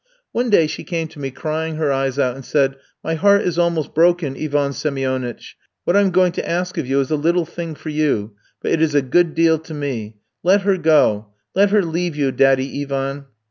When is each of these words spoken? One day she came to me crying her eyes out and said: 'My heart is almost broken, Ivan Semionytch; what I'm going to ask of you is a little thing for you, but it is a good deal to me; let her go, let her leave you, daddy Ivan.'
One 0.31 0.49
day 0.49 0.65
she 0.65 0.83
came 0.83 1.09
to 1.09 1.19
me 1.19 1.29
crying 1.29 1.75
her 1.75 1.91
eyes 1.91 2.17
out 2.17 2.33
and 2.35 2.43
said: 2.43 2.77
'My 3.03 3.13
heart 3.13 3.43
is 3.43 3.59
almost 3.59 3.93
broken, 3.93 4.35
Ivan 4.35 4.71
Semionytch; 4.71 5.53
what 5.83 5.95
I'm 5.95 6.09
going 6.09 6.31
to 6.31 6.49
ask 6.49 6.79
of 6.79 6.87
you 6.87 6.99
is 7.01 7.11
a 7.11 7.15
little 7.15 7.45
thing 7.45 7.75
for 7.75 7.89
you, 7.89 8.33
but 8.63 8.71
it 8.71 8.81
is 8.81 8.95
a 8.95 9.03
good 9.03 9.35
deal 9.35 9.59
to 9.59 9.75
me; 9.75 10.15
let 10.41 10.61
her 10.61 10.77
go, 10.77 11.27
let 11.53 11.69
her 11.69 11.83
leave 11.83 12.15
you, 12.15 12.31
daddy 12.31 12.81
Ivan.' 12.81 13.25